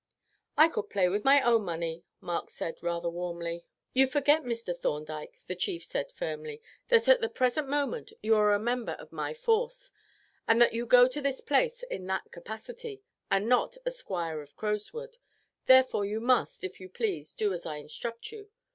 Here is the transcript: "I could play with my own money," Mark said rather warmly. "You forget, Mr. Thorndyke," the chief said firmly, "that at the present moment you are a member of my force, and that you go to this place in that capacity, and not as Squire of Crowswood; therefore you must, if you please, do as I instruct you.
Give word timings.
"I 0.57 0.67
could 0.67 0.89
play 0.89 1.09
with 1.09 1.23
my 1.23 1.43
own 1.43 1.61
money," 1.63 2.05
Mark 2.21 2.49
said 2.49 2.81
rather 2.81 3.07
warmly. 3.07 3.65
"You 3.93 4.07
forget, 4.07 4.41
Mr. 4.41 4.75
Thorndyke," 4.75 5.37
the 5.45 5.55
chief 5.55 5.85
said 5.85 6.11
firmly, 6.11 6.59
"that 6.87 7.07
at 7.07 7.21
the 7.21 7.29
present 7.29 7.69
moment 7.69 8.11
you 8.23 8.35
are 8.35 8.51
a 8.51 8.57
member 8.59 8.93
of 8.93 9.11
my 9.11 9.35
force, 9.35 9.91
and 10.47 10.59
that 10.59 10.73
you 10.73 10.87
go 10.87 11.07
to 11.07 11.21
this 11.21 11.39
place 11.41 11.83
in 11.83 12.07
that 12.07 12.31
capacity, 12.31 13.03
and 13.29 13.47
not 13.47 13.77
as 13.85 13.97
Squire 13.99 14.41
of 14.41 14.55
Crowswood; 14.55 15.19
therefore 15.67 16.03
you 16.03 16.19
must, 16.19 16.63
if 16.63 16.79
you 16.79 16.89
please, 16.89 17.31
do 17.35 17.53
as 17.53 17.67
I 17.67 17.75
instruct 17.75 18.31
you. 18.31 18.49